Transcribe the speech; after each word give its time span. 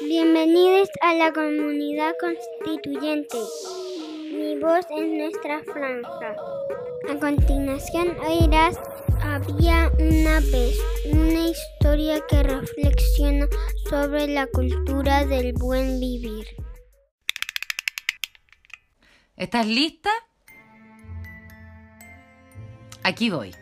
Bienvenidos 0.00 0.88
a 1.00 1.14
la 1.14 1.32
comunidad 1.32 2.14
constituyente. 2.20 3.38
Mi 4.32 4.58
voz 4.58 4.84
es 4.90 5.08
nuestra 5.08 5.62
franja. 5.64 6.36
A 7.08 7.18
continuación 7.18 8.16
oirás 8.20 8.78
Había 9.22 9.90
una 9.98 10.40
vez 10.40 10.78
una 11.10 11.48
historia 11.48 12.20
que 12.28 12.42
reflexiona 12.42 13.48
sobre 13.88 14.28
la 14.28 14.46
cultura 14.46 15.24
del 15.24 15.52
buen 15.54 15.98
vivir. 15.98 16.46
¿Estás 19.36 19.66
lista? 19.66 20.10
Aquí 23.02 23.30
voy. 23.30 23.54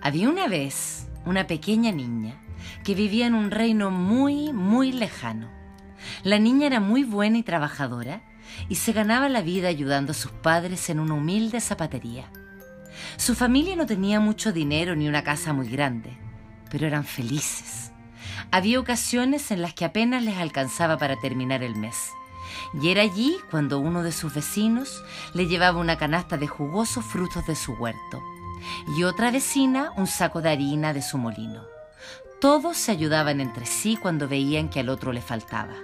Había 0.00 0.28
una 0.28 0.48
vez 0.48 1.06
una 1.24 1.46
pequeña 1.46 1.92
niña 1.92 2.42
que 2.84 2.94
vivía 2.94 3.26
en 3.26 3.34
un 3.34 3.50
reino 3.50 3.90
muy, 3.90 4.52
muy 4.52 4.92
lejano. 4.92 5.50
La 6.22 6.38
niña 6.38 6.66
era 6.66 6.80
muy 6.80 7.04
buena 7.04 7.38
y 7.38 7.42
trabajadora 7.42 8.22
y 8.68 8.76
se 8.76 8.92
ganaba 8.92 9.28
la 9.28 9.42
vida 9.42 9.68
ayudando 9.68 10.12
a 10.12 10.14
sus 10.14 10.30
padres 10.30 10.90
en 10.90 11.00
una 11.00 11.14
humilde 11.14 11.60
zapatería. 11.60 12.30
Su 13.16 13.34
familia 13.34 13.76
no 13.76 13.86
tenía 13.86 14.20
mucho 14.20 14.52
dinero 14.52 14.94
ni 14.96 15.08
una 15.08 15.24
casa 15.24 15.52
muy 15.52 15.68
grande, 15.68 16.16
pero 16.70 16.86
eran 16.86 17.04
felices. 17.04 17.92
Había 18.50 18.80
ocasiones 18.80 19.50
en 19.50 19.62
las 19.62 19.74
que 19.74 19.84
apenas 19.84 20.22
les 20.22 20.36
alcanzaba 20.36 20.98
para 20.98 21.16
terminar 21.16 21.62
el 21.62 21.76
mes. 21.76 22.10
Y 22.80 22.90
era 22.90 23.02
allí 23.02 23.36
cuando 23.50 23.78
uno 23.78 24.02
de 24.02 24.12
sus 24.12 24.34
vecinos 24.34 25.02
le 25.32 25.46
llevaba 25.46 25.78
una 25.78 25.96
canasta 25.96 26.36
de 26.36 26.48
jugosos 26.48 27.04
frutos 27.04 27.46
de 27.46 27.54
su 27.54 27.72
huerto 27.72 28.22
y 28.96 29.04
otra 29.04 29.30
vecina 29.30 29.92
un 29.96 30.06
saco 30.06 30.40
de 30.42 30.50
harina 30.50 30.92
de 30.92 31.02
su 31.02 31.18
molino. 31.18 31.71
Todos 32.42 32.76
se 32.76 32.90
ayudaban 32.90 33.40
entre 33.40 33.66
sí 33.66 33.96
cuando 33.96 34.26
veían 34.26 34.68
que 34.68 34.80
al 34.80 34.88
otro 34.88 35.12
le 35.12 35.20
faltaba. 35.20 35.74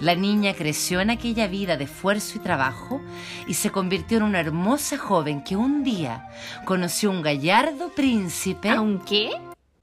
La 0.00 0.16
niña 0.16 0.52
creció 0.54 1.00
en 1.00 1.08
aquella 1.08 1.46
vida 1.46 1.76
de 1.76 1.84
esfuerzo 1.84 2.36
y 2.36 2.40
trabajo 2.40 3.00
y 3.46 3.54
se 3.54 3.70
convirtió 3.70 4.16
en 4.16 4.24
una 4.24 4.40
hermosa 4.40 4.98
joven 4.98 5.44
que 5.44 5.54
un 5.54 5.84
día 5.84 6.30
conoció 6.64 7.12
un 7.12 7.22
gallardo 7.22 7.90
príncipe. 7.90 8.76
¿Un 8.76 9.04
qué? 9.04 9.30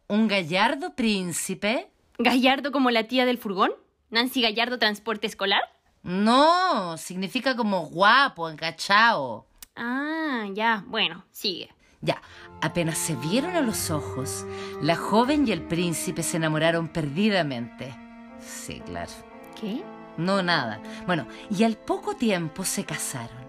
Un 0.09 0.27
gallardo 0.27 0.93
príncipe. 0.95 1.87
¿Gallardo 2.17 2.73
como 2.73 2.91
la 2.91 3.05
tía 3.05 3.25
del 3.25 3.37
furgón? 3.37 3.71
¿Nancy 4.09 4.41
Gallardo 4.41 4.77
Transporte 4.77 5.27
Escolar? 5.27 5.61
No, 6.03 6.97
significa 6.97 7.55
como 7.55 7.85
guapo, 7.85 8.49
encachao. 8.49 9.45
Ah, 9.77 10.43
ya, 10.51 10.83
bueno, 10.87 11.23
sigue. 11.31 11.74
Ya, 12.05 12.21
apenas 12.61 12.99
se 12.99 13.15
vieron 13.15 13.55
a 13.55 13.61
los 13.61 13.89
ojos, 13.89 14.45
la 14.79 14.95
joven 14.95 15.47
y 15.47 15.51
el 15.51 15.63
príncipe 15.63 16.21
se 16.21 16.37
enamoraron 16.37 16.87
perdidamente. 16.87 17.95
Sí, 18.39 18.79
claro. 18.85 19.11
¿Qué? 19.59 19.81
No, 20.17 20.43
nada. 20.43 20.79
Bueno, 21.07 21.27
y 21.49 21.63
al 21.63 21.77
poco 21.77 22.15
tiempo 22.15 22.63
se 22.63 22.85
casaron. 22.85 23.43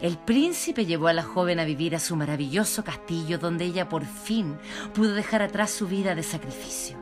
El 0.00 0.16
príncipe 0.16 0.86
llevó 0.86 1.08
a 1.08 1.12
la 1.12 1.24
joven 1.24 1.58
a 1.58 1.64
vivir 1.64 1.96
a 1.96 2.00
su 2.00 2.14
maravilloso 2.14 2.84
castillo 2.84 3.38
donde 3.38 3.64
ella 3.64 3.88
por 3.88 4.04
fin 4.04 4.56
pudo 4.94 5.14
dejar 5.14 5.42
atrás 5.42 5.70
su 5.70 5.88
vida 5.88 6.14
de 6.14 6.22
sacrificio. 6.22 6.96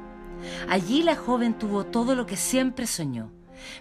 Allí 0.68 1.02
la 1.02 1.16
joven 1.16 1.58
tuvo 1.58 1.84
todo 1.84 2.14
lo 2.14 2.24
que 2.24 2.36
siempre 2.36 2.86
soñó. 2.86 3.30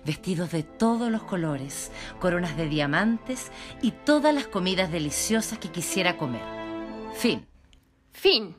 Vestidos 0.06 0.52
de 0.52 0.64
todos 0.64 1.12
los 1.12 1.24
colores, 1.24 1.92
coronas 2.20 2.58
de 2.58 2.68
diamantes 2.68 3.52
y 3.82 3.92
todas 3.92 4.34
las 4.34 4.48
comidas 4.48 4.92
deliciosas 4.92 5.60
que 5.60 5.70
quisiera 5.70 6.18
comer. 6.18 6.55
Fin. 7.16 7.46
Fin. 8.12 8.56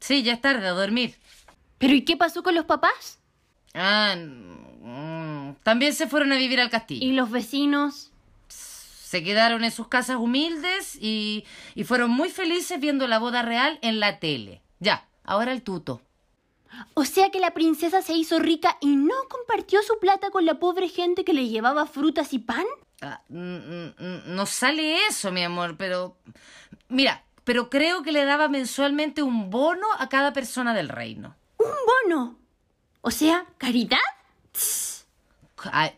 Sí, 0.00 0.22
ya 0.22 0.34
es 0.34 0.40
tarde 0.40 0.66
a 0.66 0.72
dormir. 0.72 1.16
¿Pero 1.78 1.94
y 1.94 2.02
qué 2.02 2.16
pasó 2.16 2.42
con 2.42 2.54
los 2.54 2.64
papás? 2.64 3.20
Ah, 3.74 4.14
mm, 4.16 5.54
también 5.62 5.92
se 5.92 6.06
fueron 6.06 6.32
a 6.32 6.36
vivir 6.36 6.60
al 6.60 6.70
castillo. 6.70 7.06
¿Y 7.06 7.12
los 7.12 7.30
vecinos? 7.30 8.12
Se 8.48 9.22
quedaron 9.22 9.64
en 9.64 9.70
sus 9.70 9.88
casas 9.88 10.16
humildes 10.16 10.96
y, 11.00 11.44
y 11.74 11.84
fueron 11.84 12.10
muy 12.10 12.28
felices 12.30 12.80
viendo 12.80 13.06
la 13.06 13.18
boda 13.18 13.42
real 13.42 13.78
en 13.82 14.00
la 14.00 14.18
tele. 14.18 14.62
Ya, 14.80 15.08
ahora 15.24 15.52
el 15.52 15.62
tuto. 15.62 16.02
O 16.94 17.04
sea 17.04 17.30
que 17.30 17.40
la 17.40 17.52
princesa 17.52 18.02
se 18.02 18.14
hizo 18.14 18.38
rica 18.38 18.76
y 18.80 18.96
no 18.96 19.14
compartió 19.30 19.82
su 19.82 19.98
plata 19.98 20.30
con 20.30 20.44
la 20.44 20.58
pobre 20.58 20.88
gente 20.88 21.24
que 21.24 21.32
le 21.32 21.48
llevaba 21.48 21.86
frutas 21.86 22.32
y 22.32 22.38
pan. 22.38 22.64
Ah, 23.00 23.22
no 23.28 24.46
sale 24.46 25.06
eso, 25.06 25.30
mi 25.30 25.42
amor, 25.44 25.76
pero... 25.76 26.16
Mira, 26.88 27.24
pero 27.46 27.70
creo 27.70 28.02
que 28.02 28.10
le 28.10 28.24
daba 28.24 28.48
mensualmente 28.48 29.22
un 29.22 29.50
bono 29.50 29.86
a 30.00 30.08
cada 30.08 30.32
persona 30.32 30.74
del 30.74 30.88
reino. 30.88 31.36
¿Un 31.58 31.70
bono? 32.10 32.36
O 33.02 33.12
sea, 33.12 33.46
caridad. 33.56 33.98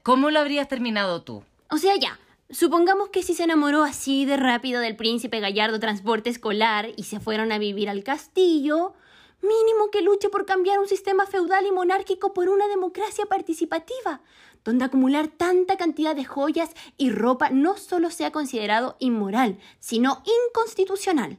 ¿Cómo 0.02 0.30
lo 0.30 0.40
habrías 0.40 0.68
terminado 0.68 1.22
tú? 1.22 1.42
O 1.70 1.78
sea, 1.78 1.96
ya. 1.96 2.20
Supongamos 2.50 3.08
que 3.08 3.22
si 3.22 3.32
se 3.32 3.44
enamoró 3.44 3.82
así 3.82 4.26
de 4.26 4.36
rápido 4.36 4.82
del 4.82 4.94
príncipe 4.94 5.40
Gallardo 5.40 5.80
Transporte 5.80 6.28
Escolar 6.28 6.90
y 6.96 7.04
se 7.04 7.18
fueron 7.18 7.50
a 7.50 7.56
vivir 7.56 7.88
al 7.88 8.04
castillo, 8.04 8.92
mínimo 9.40 9.90
que 9.90 10.02
luche 10.02 10.28
por 10.28 10.44
cambiar 10.44 10.78
un 10.78 10.86
sistema 10.86 11.24
feudal 11.24 11.64
y 11.64 11.72
monárquico 11.72 12.34
por 12.34 12.50
una 12.50 12.68
democracia 12.68 13.24
participativa, 13.24 14.20
donde 14.68 14.84
acumular 14.84 15.28
tanta 15.28 15.78
cantidad 15.78 16.14
de 16.14 16.26
joyas 16.26 16.72
y 16.98 17.08
ropa 17.08 17.48
no 17.48 17.78
solo 17.78 18.10
sea 18.10 18.32
considerado 18.32 18.96
inmoral, 18.98 19.58
sino 19.80 20.22
inconstitucional. 20.46 21.38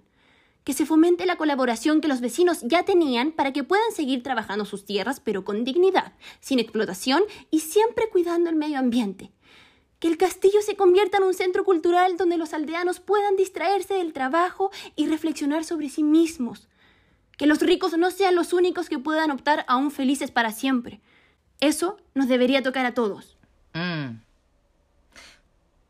Que 0.63 0.73
se 0.73 0.87
fomente 0.87 1.27
la 1.27 1.35
colaboración 1.35 2.01
que 2.01 2.07
los 2.07 2.21
vecinos 2.21 2.61
ya 2.63 2.85
tenían 2.85 3.31
para 3.31 3.53
que 3.53 3.63
puedan 3.63 3.91
seguir 3.91 4.23
trabajando 4.23 4.65
sus 4.65 4.83
tierras, 4.83 5.19
pero 5.19 5.45
con 5.45 5.63
dignidad, 5.63 6.13
sin 6.39 6.57
explotación 6.57 7.21
y 7.51 7.59
siempre 7.59 8.09
cuidando 8.09 8.49
el 8.49 8.55
medio 8.55 8.79
ambiente. 8.79 9.31
Que 9.99 10.07
el 10.07 10.17
castillo 10.17 10.63
se 10.63 10.75
convierta 10.75 11.19
en 11.19 11.25
un 11.25 11.35
centro 11.35 11.63
cultural 11.63 12.17
donde 12.17 12.39
los 12.39 12.55
aldeanos 12.55 12.99
puedan 12.99 13.35
distraerse 13.35 13.93
del 13.93 14.11
trabajo 14.11 14.71
y 14.95 15.05
reflexionar 15.05 15.65
sobre 15.65 15.89
sí 15.89 16.01
mismos. 16.01 16.67
Que 17.37 17.45
los 17.45 17.59
ricos 17.59 17.95
no 17.95 18.09
sean 18.09 18.33
los 18.33 18.53
únicos 18.53 18.89
que 18.89 18.97
puedan 18.97 19.29
optar 19.29 19.65
a 19.67 19.75
un 19.75 19.91
felices 19.91 20.31
para 20.31 20.51
siempre. 20.51 20.99
Eso 21.59 21.97
nos 22.13 22.27
debería 22.27 22.63
tocar 22.63 22.85
a 22.85 22.93
todos. 22.93 23.37
Mm. 23.73 24.19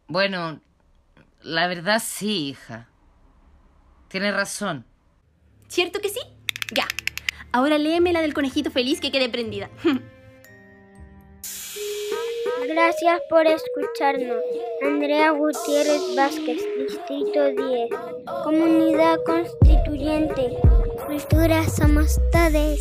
Bueno, 0.07 0.59
la 1.41 1.67
verdad 1.67 2.01
sí, 2.03 2.49
hija. 2.49 2.87
Tienes 4.07 4.33
razón. 4.33 4.85
¿Cierto 5.67 5.99
que 5.99 6.09
sí? 6.09 6.19
Ya. 6.73 6.87
Ahora 7.51 7.77
léeme 7.77 8.13
la 8.13 8.21
del 8.21 8.33
conejito 8.33 8.71
feliz 8.71 8.99
que 8.99 9.11
quede 9.11 9.29
prendida. 9.29 9.69
Gracias 12.67 13.21
por 13.29 13.45
escucharnos. 13.47 14.43
Andrea 14.83 15.31
Gutiérrez 15.31 16.15
Vázquez, 16.15 16.61
Distrito 16.77 17.45
10. 17.45 17.89
Comunidad 18.43 19.17
Constituyente. 19.25 20.55
Cultura 21.07 21.67
somos 21.67 22.19
todos. 22.31 22.79